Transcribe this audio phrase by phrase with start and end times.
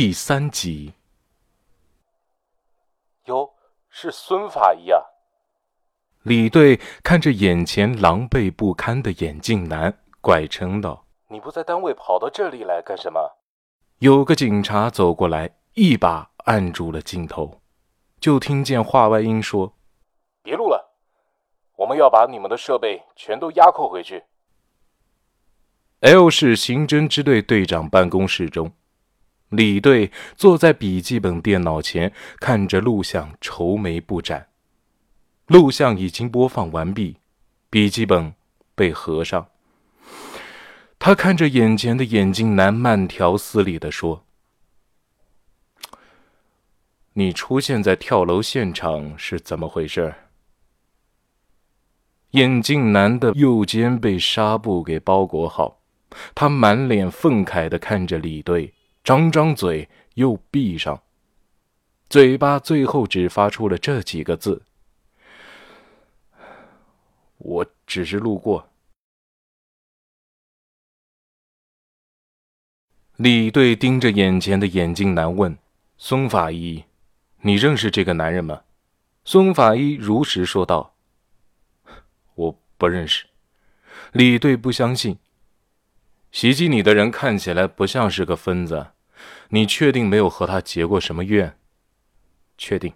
[0.00, 0.94] 第三集。
[3.24, 3.52] 哟，
[3.90, 5.02] 是孙法医啊！
[6.22, 13.38] 李队看着眼前狼狈不堪的眼镜男，怪称道：“你不在单位，跑到这里来干什么？”
[13.98, 17.60] 有个警察走过来，一把按住了镜头，
[18.20, 19.74] 就听见话外音说
[20.44, 20.94] ：“别录了，
[21.74, 24.22] 我们要把你们的设备全都压扣回去。”
[26.02, 28.70] L 市刑侦支队队长办公室中，
[29.50, 34.48] 李队坐在笔记本电脑前，看着录像，愁眉不展。
[35.46, 37.16] 录像已经播放完毕，
[37.70, 38.34] 笔记本
[38.74, 39.48] 被合上。
[40.98, 44.26] 他看着眼前的眼镜男，慢条斯理的说
[47.14, 50.14] ：“你出现在跳楼现场是怎么回事？”
[52.32, 55.80] 眼镜男的右肩被纱布给包裹好。
[56.34, 58.74] 他满脸愤慨的看着李队，
[59.08, 61.02] 张张嘴又闭上，
[62.10, 64.62] 嘴巴最后只发出了这几个字
[67.38, 68.68] ：“我只是路过。”
[73.16, 75.56] 李队盯着眼前的眼镜男问
[75.96, 76.84] ：“孙法医，
[77.40, 78.64] 你认识这个男人吗？”
[79.24, 80.94] 孙法医如实说道
[82.36, 83.26] ：“我不认识。”
[84.12, 85.18] 李队不相信。
[86.30, 88.88] 袭击你的人看起来不像是个疯子，
[89.48, 91.56] 你确定没有和他结过什么怨？
[92.56, 92.92] 确定。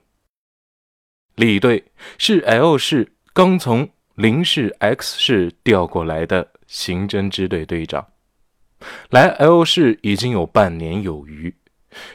[1.34, 1.84] 李队
[2.18, 8.06] 是 L 市刚从零市 X 市调过来的刑侦支队队长，
[9.10, 11.54] 来 L 市已经有半年有余，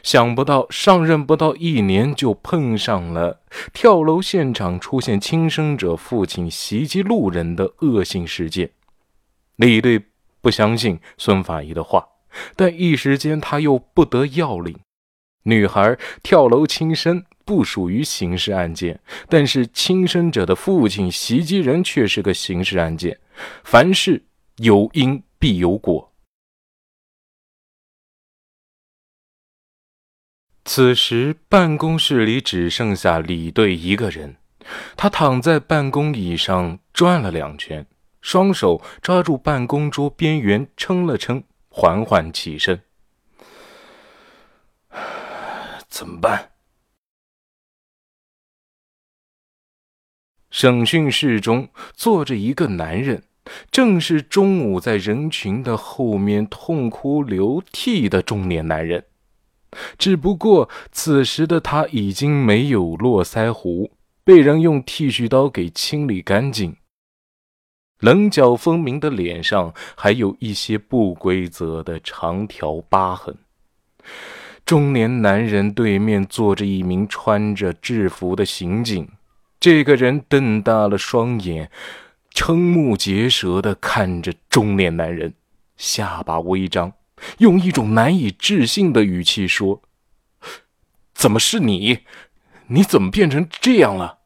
[0.03, 3.41] 想不到上任不到一年就碰上了
[3.73, 8.72] 跳楼现场出现轻生者父亲袭击路人的恶性事件。
[9.55, 10.03] 李队。
[10.39, 12.08] 不相信孙法医的话，
[12.56, 14.78] 但一时间他又不得要领。
[15.44, 19.00] 女孩跳楼轻生不属于刑事案件，
[19.30, 23.18] 但是轻生者的父亲袭击人却是个刑事案件。
[23.64, 24.26] 凡事
[24.58, 26.14] 有因必有果。
[30.66, 34.36] 此时办公室里只剩下李队一个人，
[34.97, 37.88] 他躺在办公椅上转了两圈。
[38.20, 41.42] 双手抓住办公桌边缘，撑了撑，
[41.80, 42.82] 缓缓起身。
[45.88, 46.54] 怎么办？
[50.50, 53.22] 审讯室中坐着一个男人，
[53.70, 59.06] 正是中午在人群的后面痛哭流涕的中年男人。
[60.00, 63.92] 只不过此时的他已经没有络腮胡，
[64.24, 66.76] 被人用剃须刀给清理干净。
[68.00, 73.35] 棱角分明的脸上还有一些不规则的长条疤痕。
[74.66, 79.09] 中年男人对面坐着一名穿着制服的刑警，
[79.59, 81.72] 这个人瞪大了双眼，
[82.34, 85.34] 瞠目结舌的看着中年男人，
[85.78, 86.91] 下巴微张，
[87.40, 89.81] 用一种难以置信的语气说
[91.16, 92.00] ：“怎么是你？
[92.68, 94.16] 你怎么变成这样了？”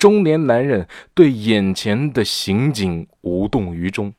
[0.00, 4.14] 中年男人对眼前的刑警无动于衷，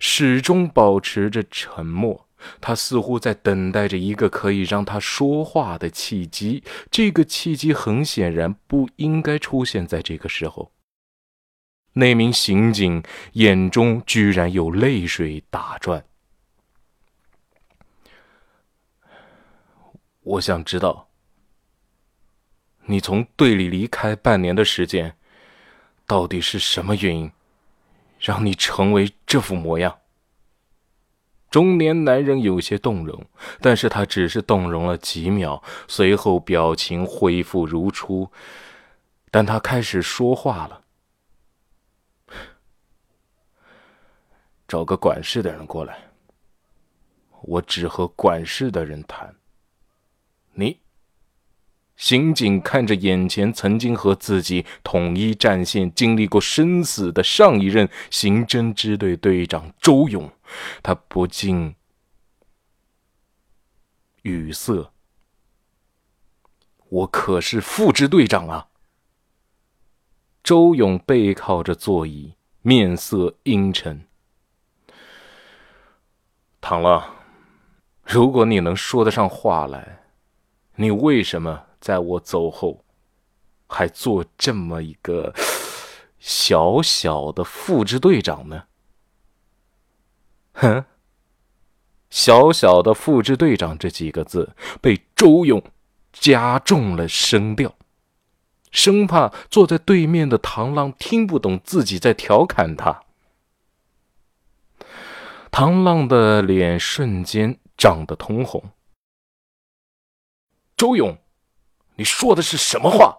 [0.00, 2.26] 始终保持着沉默。
[2.60, 6.64] 他似乎在等待着一个可以让他说话的契机。
[6.90, 10.72] 这个契机很显然不应该出现在这个时候。
[11.92, 13.02] 那名刑警
[13.34, 16.04] 眼中居然有泪水打转。
[20.22, 21.11] 我想知道。
[22.86, 25.16] 你从队里离开半年的时间，
[26.06, 27.30] 到底是什么原因，
[28.18, 30.00] 让你成为这副模样？
[31.48, 33.24] 中年男人有些动容，
[33.60, 38.30] 但是他只是动容了几秒，随后表情恢复如初。
[39.30, 40.82] 但他开始说话了
[44.66, 45.98] ：“找个管事的人过来，
[47.42, 49.34] 我只和管事的人谈。
[50.54, 50.80] 你。”
[52.02, 60.28] 刑警看着眼前曾经和自己统一战线、经历过生死的上一任刑侦支队队长周勇，
[60.82, 61.76] 他不禁
[64.22, 64.90] 语塞。
[66.88, 68.66] 我可是副支队长啊！
[70.42, 74.04] 周勇背靠着座椅，面色阴沉。
[76.60, 77.14] 唐浪，
[78.02, 80.02] 如果你能说得上话来，
[80.74, 81.66] 你为什么？
[81.82, 82.84] 在我走后，
[83.66, 85.34] 还做这么一个
[86.20, 88.66] 小小的副支队长呢？
[90.52, 90.84] 哼，
[92.08, 95.60] 小小的副支队长这几个字被周勇
[96.12, 97.74] 加重了声调，
[98.70, 103.02] 生怕坐在对面的唐浪听不懂自己在调侃他。
[105.50, 108.70] 唐浪的脸瞬间涨得通红。
[110.76, 111.18] 周勇，
[111.96, 113.16] 你说的是什么话？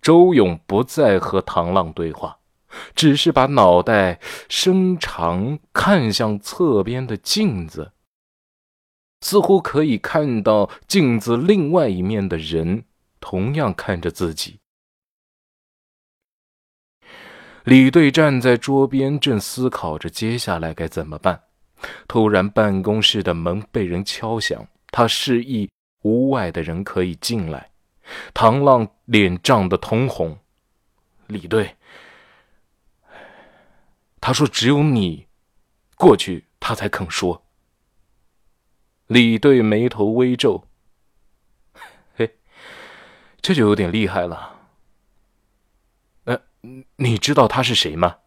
[0.00, 2.38] 周勇不再和唐浪对话。
[2.94, 4.18] 只是把脑袋
[4.48, 7.92] 伸长，看向侧边的镜子，
[9.20, 12.84] 似乎可以看到镜子另外一面的人
[13.20, 14.58] 同样看着自己。
[17.64, 21.42] 李队站在桌边，正思考着接下来该怎么办。
[22.08, 25.68] 突然，办公室的门被人敲响，他示意
[26.02, 27.70] 屋外的人可以进来。
[28.34, 30.38] 唐浪脸涨得通红，
[31.26, 31.76] 李队。
[34.20, 35.26] 他说：“只有你
[35.96, 37.44] 过去，他才肯说。”
[39.08, 40.68] 李队眉头微皱，
[42.16, 42.36] 嘿，
[43.40, 44.60] 这就有点厉害了。
[46.24, 46.40] 呃，
[46.96, 48.18] 你知道他是谁吗？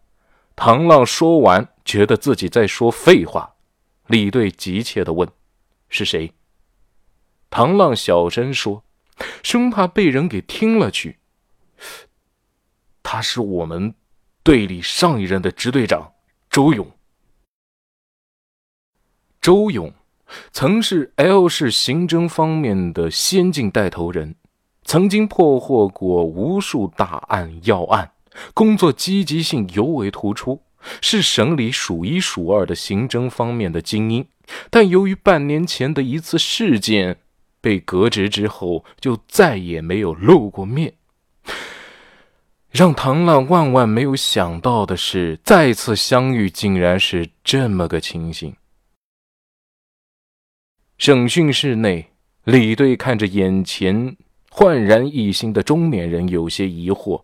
[0.55, 3.55] 唐浪说完，觉得自己在说废话。
[4.07, 5.29] 李队急切的问
[5.89, 6.33] ：“是谁？”
[7.49, 8.83] 唐浪小声说，
[9.43, 11.17] 生怕被人给听了去。
[13.03, 13.95] 他是我们。
[14.43, 16.11] 队里上一任的支队长
[16.51, 16.87] 周勇，
[19.41, 19.91] 周勇
[20.51, 24.35] 曾是 L 市刑侦方面的先进带头人，
[24.83, 28.11] 曾经破获过无数大案要案，
[28.53, 30.61] 工作积极性尤为突出，
[31.01, 34.27] 是省里数一数二的刑侦方面的精英。
[34.69, 37.17] 但由于半年前的一次事件，
[37.65, 40.93] 被革职之后就再也没有露过面。
[42.69, 48.55] 让唐浪万万没有想到的是，再次相遇竟然是这么个情形。
[50.99, 52.11] 审讯室内，
[52.43, 54.15] 李队看着眼前
[54.51, 57.23] 焕然一新的中年人，有些疑惑：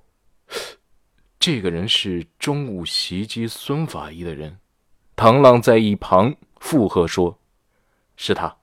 [1.40, 4.58] 这个人是中午袭击孙法医的人？
[5.16, 7.38] 唐浪在一旁附和说
[8.18, 8.58] ：“是他。”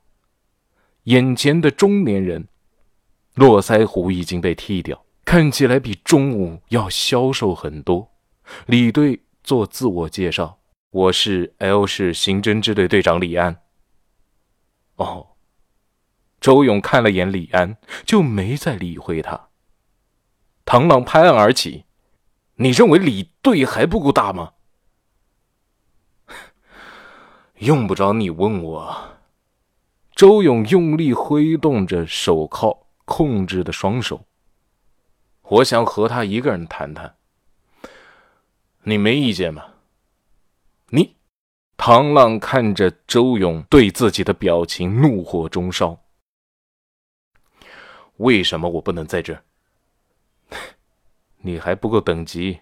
[1.08, 2.48] 眼前的中年人，
[3.34, 5.06] 络腮胡已经被剃掉。
[5.24, 8.10] 看起来比中午要消瘦很多。
[8.66, 10.58] 李队做自我介绍
[10.90, 13.62] ：“我是 L 市刑侦支队队长李安。”
[14.96, 15.28] 哦，
[16.42, 19.48] 周勇看了眼李安，就没再理会他。
[20.66, 21.86] 唐浪拍案而起
[22.56, 24.52] ：“你认为李队还不够大吗？”
[27.60, 29.17] 用不着你问我。
[30.18, 34.20] 周勇用力挥动着手铐控制的双手。
[35.42, 37.14] 我想和他一个人谈谈，
[38.82, 39.64] 你没意见吗？
[40.88, 41.14] 你，
[41.76, 45.96] 唐浪看着周勇对自己的表情，怒火中烧。
[48.16, 49.40] 为什么我不能在这？
[51.42, 52.58] 你还不够等级。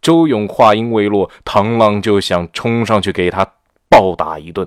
[0.00, 3.44] 周勇话音未落，唐浪就想冲上去给他
[3.90, 4.66] 暴打一顿，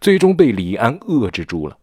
[0.00, 1.78] 最终被李安遏制住了。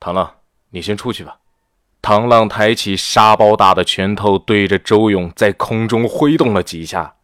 [0.00, 0.40] 唐浪，
[0.70, 1.40] 你先出去吧。
[2.02, 7.16] 唐浪抬起沙包大的拳头，对着周勇在空中挥动了几下，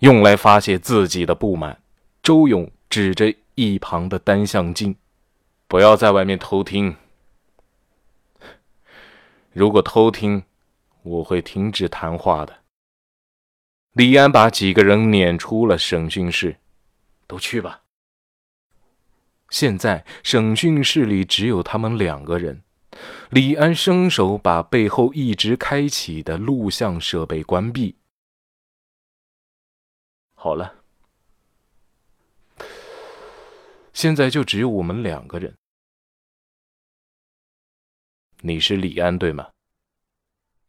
[0.00, 1.80] 用来发泄自己的不满。
[2.22, 4.96] 周勇指着一旁的单向镜
[5.68, 6.96] ：“不要在外面偷听。
[9.52, 10.42] 如果偷听，
[11.02, 12.56] 我会停止谈话的。”
[13.94, 16.56] 李安把几个人撵出了审讯室，
[17.30, 17.84] 都去吧。
[19.50, 22.64] 现在审讯室里只有他们两个人。
[23.30, 27.96] 李安伸手把背后一直开启的录像设备关闭。
[30.34, 30.74] 好了，
[33.92, 35.56] 现在就只有我们两个人。
[38.40, 39.50] 你是李安对吗？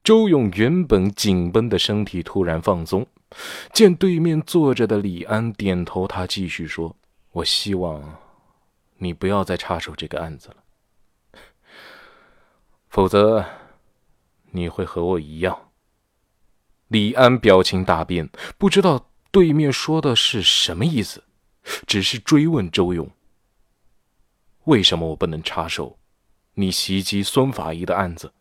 [0.03, 3.05] 周勇原本紧绷的身体突然放松，
[3.71, 6.95] 见对面坐着的李安点头，他继续说
[7.33, 8.17] ：“我希望
[8.97, 10.55] 你不要再插手这个案子了。”
[12.89, 13.45] 否则，
[14.49, 15.69] 你会和我一样。
[16.87, 18.27] 李安表情大变，
[18.57, 21.23] 不知道对面说的是什么意思，
[21.85, 23.07] 只是追问周勇
[24.65, 25.99] ：“为什么我不能插手
[26.55, 28.33] 你袭击孙法医的案子？”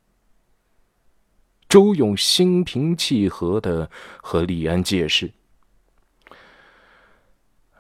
[1.71, 3.89] 周勇心平气和的
[4.21, 5.31] 和李安解释：“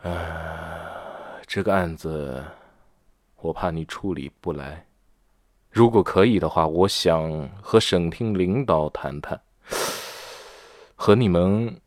[0.00, 0.12] 啊，
[1.44, 2.40] 这个案子，
[3.40, 4.87] 我怕你处理不来。”
[5.73, 9.40] 如果可以的话，我想和省厅领导谈谈。
[10.94, 11.80] 和你们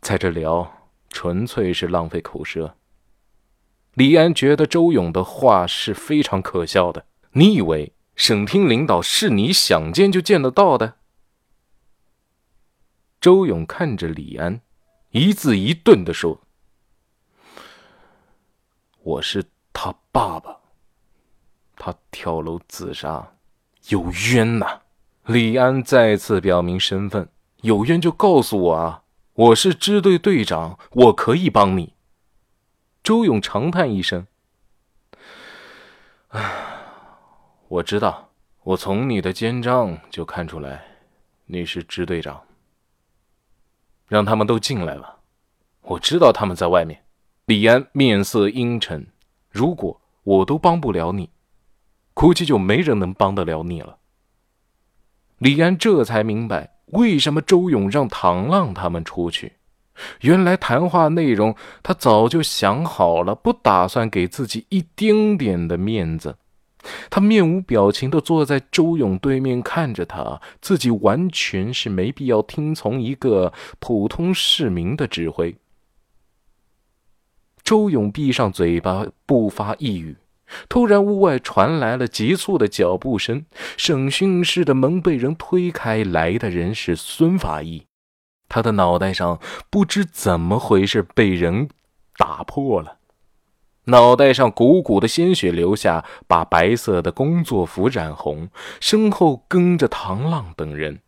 [0.00, 0.70] 在这聊，
[1.08, 2.74] 纯粹是浪费口舌。
[3.94, 7.06] 李安觉得周勇的话是非常可笑的。
[7.32, 10.96] 你以为省厅领导是你想见就见得到的？
[13.26, 14.60] 周勇看着李安，
[15.10, 16.42] 一字一顿的说
[19.02, 20.56] ：“我是他爸爸，
[21.74, 23.32] 他跳楼自杀，
[23.88, 24.82] 有冤呐！”
[25.26, 27.28] 李安再次表明身份
[27.62, 29.02] ：“有冤就告诉我啊，
[29.32, 31.94] 我是支队队长，我可以帮你。”
[33.02, 34.28] 周勇长叹一声
[36.30, 36.78] ：“唉，
[37.66, 38.30] 我知道，
[38.62, 40.84] 我从你的肩章就看出来，
[41.46, 42.45] 你是支队长。
[44.08, 45.16] 让他们都进来吧，
[45.82, 47.02] 我知道他们在外面。”
[47.46, 49.06] 李安面色阴沉
[49.50, 51.30] ：“如果我都帮不了你，
[52.12, 53.98] 估计就没人能帮得了你了。”
[55.38, 59.52] 李安这才明白，为什么周勇让唐浪他们出去。
[60.20, 66.36] 原来谈话内容他早就想好了，不打算给自己一丁点的面子。
[67.10, 75.56] 他面无表情地坐在周勇对面看着他，自己完全是没必要听从一个普通市民的指挥。
[77.64, 80.16] 周勇闭上嘴巴，不发一语。
[80.68, 83.44] 突然，屋外传来了急促的脚步声，
[83.76, 87.86] 审讯室的门被人推开，来的人是孙法医。
[88.48, 91.68] 他的脑袋上不知怎么回事，被人
[92.16, 92.95] 打破了，
[93.86, 98.48] 脑袋上鼓鼓的鲜血流下，把白色的工作服染红。
[98.80, 101.00] 身后跟着唐浪等人。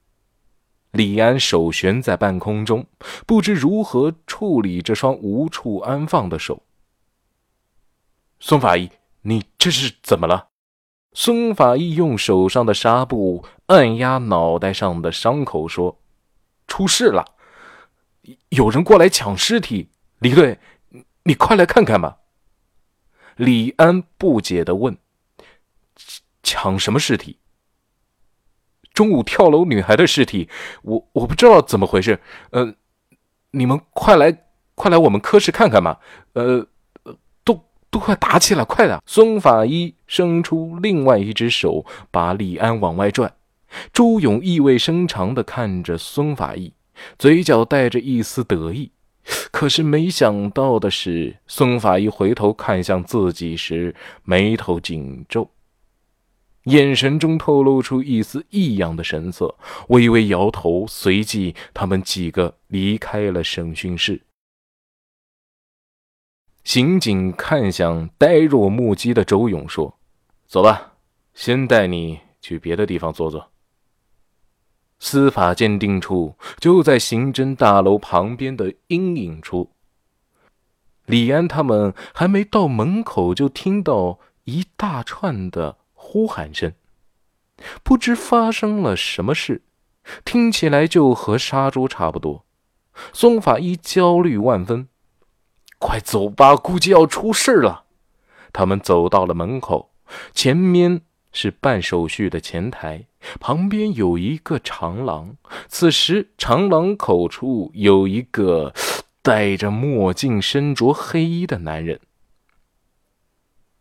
[0.93, 2.87] 李安手悬在半空中，
[3.27, 6.63] 不知如何处理这双无处安放的手。
[8.41, 8.91] 孙法医，
[9.23, 10.49] 你这是怎么了？
[11.13, 16.01] 孙法医用手上的纱布按压脑袋上的伤口，说。
[16.69, 17.25] 出事了，
[18.51, 19.89] 有人过来抢尸体。
[20.19, 20.59] 李队，
[21.25, 22.19] 你快来看看吧。
[23.39, 24.99] 李安不解的问
[26.43, 27.39] ：“抢什么尸体？
[28.93, 30.49] 中午跳楼女孩的尸体？
[30.83, 32.21] 我我不知道怎么回事。
[32.51, 32.75] 呃，
[33.53, 36.01] 你们快来，快来我们科室看看吧。
[36.33, 36.67] 呃，
[37.45, 43.33] 都都快打起来，快点！”孙法医伸出另外一只手，把李安往外拽。
[43.93, 46.73] 朱勇意味深长地看着孙法医，
[47.17, 48.91] 嘴角带着一丝得意。
[49.51, 55.51] 可是没想到的是，孙法医回头看向自己时，眉头紧皱，
[56.65, 59.57] 眼神中透露出一丝异样的神色，
[59.89, 60.87] 微微摇头。
[60.87, 64.23] 随即，他们几个离开了审讯室。
[66.65, 69.99] 刑警看向呆若木鸡的周勇，说
[70.47, 70.93] ：“走吧，
[71.35, 73.51] 先带你去别的地方坐坐。”
[74.99, 79.71] 司法鉴定处就在刑侦大楼旁边的阴影处。
[81.07, 86.73] 李安他们还没到门口，就听到一大串的呼喊声，
[87.83, 89.63] 不知发生了什么事，
[90.25, 92.45] 听起来就和杀猪差不多。
[93.13, 94.89] 孙法医焦虑万分
[95.79, 97.85] ：“快走吧，估计要出事了。”
[98.53, 99.93] 他们走到了门口，
[100.35, 101.03] 前面。
[101.31, 103.05] 是办手续的前台，
[103.41, 105.37] 旁边有一个长廊。
[105.69, 108.73] 此时，长廊口处有一个
[109.23, 112.01] 戴着墨镜、身着黑衣的男人，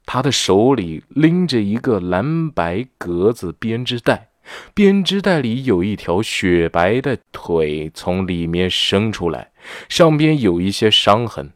[0.06, 4.30] 他的手里拎着一个蓝白格子编织袋，
[4.74, 9.52] 编织袋里有一条雪白的腿从里面伸出来，
[9.88, 11.52] 上边有一些伤痕。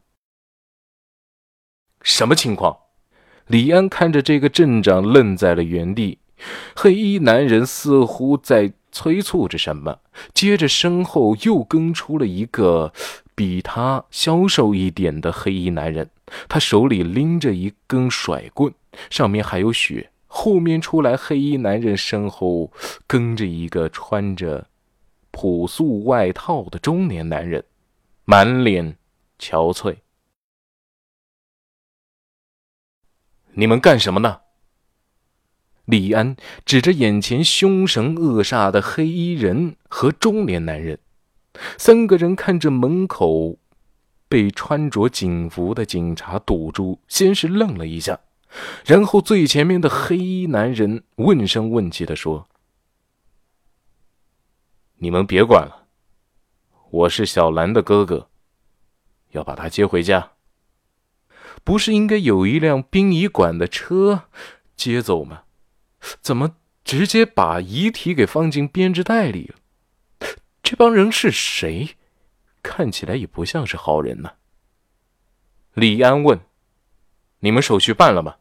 [2.01, 2.77] 什么情况？
[3.47, 6.19] 李安看着这个镇长，愣在了原地。
[6.75, 9.99] 黑衣男人似乎在催促着什么，
[10.33, 12.91] 接着身后又跟出了一个
[13.35, 16.09] 比他消瘦一点的黑衣男人，
[16.49, 18.73] 他手里拎着一根甩棍，
[19.09, 20.11] 上面还有血。
[20.27, 22.71] 后面出来，黑衣男人身后
[23.05, 24.67] 跟着一个穿着
[25.29, 27.63] 朴素外套的中年男人，
[28.23, 28.95] 满脸
[29.37, 29.97] 憔悴。
[33.53, 34.39] 你们干什么呢？
[35.91, 40.97] 李安指着眼前凶神恶煞的黑衣人和中年男人，
[41.77, 43.59] 三个人看着门口
[44.29, 48.21] 被穿着警服的警察堵住，先是愣了一下，
[48.85, 52.47] 然后最前面的黑衣男人问声问气的说
[54.99, 55.87] ：“你们别管了，
[56.89, 58.29] 我是小兰的哥哥，
[59.31, 60.31] 要把她接回家。”
[61.65, 64.29] 不是应该有一辆殡仪馆的车
[64.77, 65.43] 接走吗？
[66.21, 69.53] 怎么直接把遗体给放进编织袋里？
[70.63, 71.95] 这帮人是谁？
[72.63, 74.33] 看起来也不像是好人呢。
[75.73, 76.39] 李安问
[77.39, 78.35] ：“你们手续办了吗？”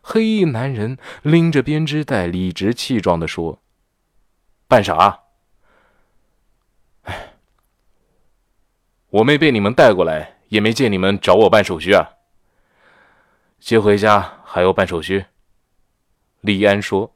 [0.00, 3.62] 黑衣男人拎着编织袋，理直气壮地说
[4.66, 5.20] ：“办啥？
[7.02, 7.34] 哎，
[9.10, 12.10] 我没被你们带过来，也没见你们找我办手续啊。
[13.58, 15.26] 接回家还要办手续。”
[16.40, 17.14] 李安说：“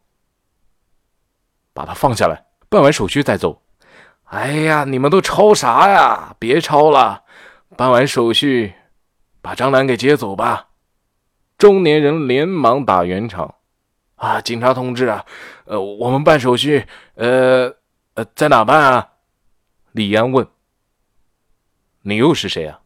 [1.72, 3.62] 把他放下来，办完手续再走。”
[4.24, 6.34] 哎呀，你们都抄啥呀？
[6.38, 7.24] 别抄了，
[7.76, 8.74] 办完手续，
[9.42, 10.68] 把张兰给接走吧。
[11.58, 13.56] 中年人连忙打圆场
[14.16, 15.26] ：“啊，警察同志啊，
[15.66, 17.74] 呃，我们办手续，呃，
[18.14, 19.10] 呃，在哪办啊？”
[19.92, 20.48] 李安问
[22.02, 22.80] ：“你又是谁啊？”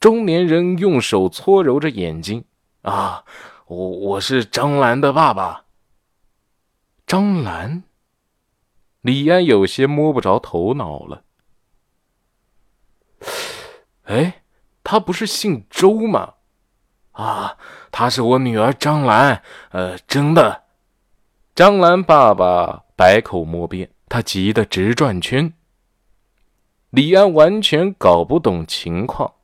[0.00, 2.44] 中年人用手搓揉着眼睛
[2.82, 3.24] ：“啊，
[3.66, 5.64] 我我是张兰的爸爸。”
[7.06, 7.84] 张兰。
[9.00, 11.22] 李安有些摸不着头脑了。
[14.04, 14.42] 哎，
[14.82, 16.34] 他不是姓周吗？
[17.12, 17.56] 啊，
[17.92, 19.42] 他是我女儿张兰。
[19.70, 20.64] 呃，真的。
[21.54, 25.52] 张兰爸爸百口莫辩，他急得直转圈。
[26.90, 29.34] 李安完全搞不懂情况，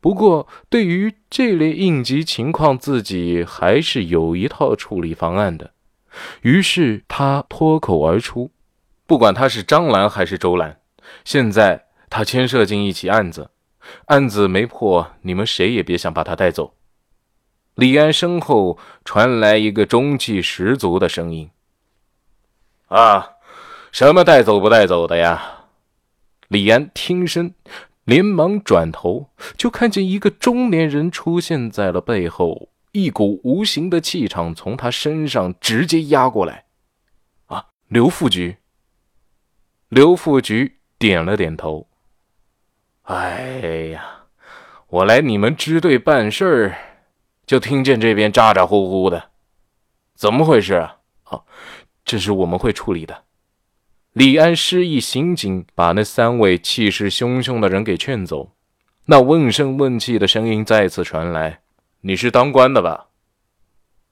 [0.00, 5.72] 不过对于这类应急情况，自己还是有一套处理方案的。
[6.42, 8.50] 于是他脱口而出。
[9.06, 10.80] 不管他是张兰还是周兰，
[11.24, 13.50] 现在他牵涉进一起案子，
[14.06, 16.74] 案子没破，你们谁也别想把他带走。
[17.74, 21.50] 李安身后传来一个中气十足的声音
[22.86, 23.30] ：“啊，
[23.90, 25.64] 什么带走不带走的呀？”
[26.46, 27.52] 李安听声，
[28.04, 36.64] 连忙转头，就看见一个中年人出现在了背后，一股无形的气场从他身上直接压过来。
[37.46, 38.56] 啊，刘副局。
[39.88, 41.88] 刘副局点了点头。
[43.02, 44.26] 哎呀，
[44.88, 46.76] 我来你们支队办事儿，
[47.44, 49.30] 就听见这边咋咋呼呼的，
[50.14, 50.98] 怎么回事啊？
[51.22, 51.44] 好，
[52.04, 53.24] 这是我们会处理的。
[54.20, 58.50] 李安示意刑警把那三位气势汹汹的人给劝走。
[59.06, 61.60] 那问声问气的声音再次传来
[62.04, 63.06] ：“你是当官的吧？”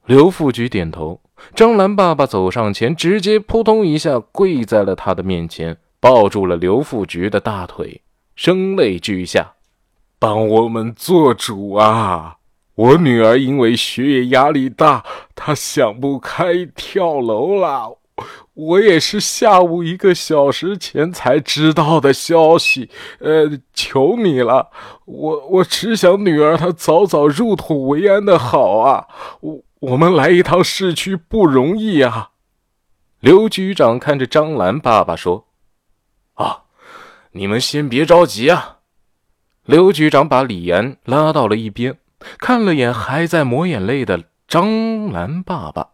[0.07, 1.21] 刘副局点头。
[1.53, 8.01] 张兰爸爸走上前，直接扑通一下跪在了他的面前，抱住了刘副局的大腿，
[8.35, 9.53] 声泪俱下
[10.17, 12.37] ：“帮我们做主啊！
[12.73, 17.98] 我女儿因为学业压力大，她想不开跳楼了。
[18.67, 22.89] 我也是下午一个小时前才知道的消息。
[23.19, 24.69] 呃，求你了，
[25.05, 29.07] 我我只想女儿她早早入土为安的好啊！
[29.41, 32.31] 我。”我们来一趟市区不容易啊！
[33.21, 35.47] 刘局长看着张兰爸爸说
[36.35, 36.63] ：“啊，
[37.31, 38.79] 你们先别着急啊。”
[39.63, 41.97] 刘局长把李岩拉到了一边，
[42.39, 45.91] 看了眼还在抹眼泪的张兰爸爸：“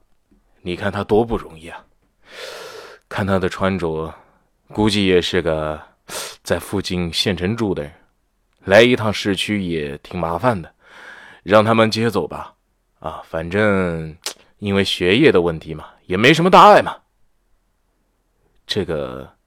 [0.66, 1.85] 你看他多不容易啊！
[3.16, 4.14] 看他的穿着，
[4.74, 5.82] 估计也是个
[6.44, 7.94] 在附近县城住的人，
[8.66, 10.76] 来一趟市区也挺麻烦的，
[11.42, 12.56] 让他们接走吧。”
[13.00, 14.18] 啊，反正
[14.60, 17.04] 因为学业的问题嘛，也没什么大碍嘛。
[18.68, 19.38] 这个，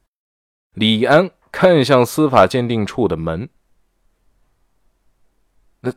[0.72, 3.50] 李安看向司法鉴定处的门，
[5.81, 5.92] 那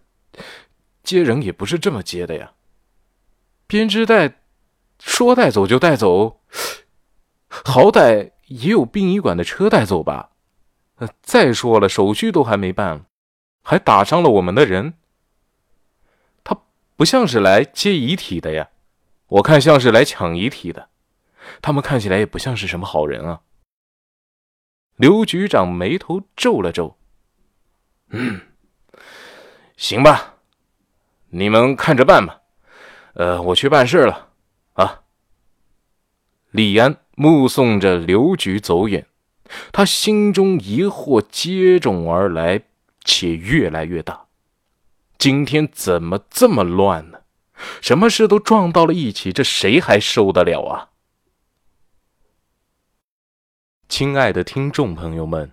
[1.03, 2.51] 接人也不是这么接的呀。
[3.65, 4.41] 编织袋
[4.99, 6.41] 说带走就带走，
[7.51, 10.29] 好歹也有殡仪馆的车带走吧。
[11.21, 13.05] 再说了，手续都还没办，
[13.61, 14.93] 还打伤了我们的人。
[16.43, 16.57] 他
[16.95, 18.69] 不像是来接遗体的呀，
[19.27, 20.89] 我看像是来抢遗体的。
[21.61, 23.41] 他们看起来也不像是什么好人啊。
[24.95, 26.95] 刘局长眉头皱了皱，
[28.09, 28.41] 嗯，
[29.75, 30.35] 行吧，
[31.29, 32.41] 你们看着办吧。
[33.15, 34.29] 呃，我去办事了
[34.73, 35.01] 啊。
[36.51, 39.05] 李安目送着刘局走远，
[39.71, 42.63] 他心中疑惑接踵而来，
[43.03, 44.27] 且越来越大。
[45.17, 47.21] 今天怎么这么乱呢？
[47.79, 50.89] 什么事都撞到了一起，这谁还受得了啊？
[53.87, 55.51] 亲爱的听众朋友们，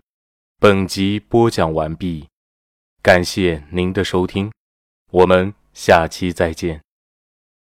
[0.58, 2.28] 本集播讲完毕，
[3.02, 4.50] 感谢您的收听，
[5.10, 6.87] 我们下期再见。